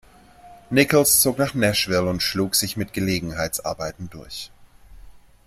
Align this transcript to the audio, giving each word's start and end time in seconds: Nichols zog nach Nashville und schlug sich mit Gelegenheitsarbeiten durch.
Nichols 0.71 1.21
zog 1.21 1.37
nach 1.37 1.53
Nashville 1.53 2.09
und 2.09 2.23
schlug 2.23 2.55
sich 2.55 2.75
mit 2.75 2.91
Gelegenheitsarbeiten 2.91 4.09
durch. 4.09 4.51